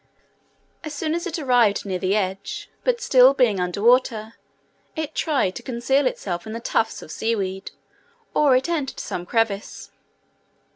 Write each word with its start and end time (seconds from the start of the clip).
As 0.83 0.95
soon 0.95 1.13
as 1.13 1.27
it 1.27 1.37
arrived 1.37 1.85
near 1.85 1.99
the 1.99 2.15
edge, 2.15 2.71
but 2.83 2.99
still 3.01 3.35
being 3.35 3.59
under 3.59 3.83
water, 3.83 4.33
it 4.95 5.13
tried 5.13 5.53
to 5.57 5.61
conceal 5.61 6.07
itself 6.07 6.47
in 6.47 6.53
the 6.53 6.59
tufts 6.59 7.03
of 7.03 7.11
sea 7.11 7.35
weed, 7.35 7.69
or 8.33 8.55
it 8.55 8.67
entered 8.67 8.99
some 8.99 9.27
crevice. 9.27 9.91